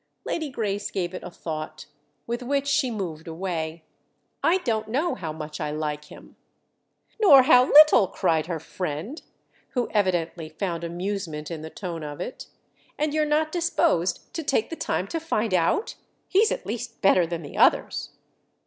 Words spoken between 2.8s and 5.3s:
moved away. "I don't know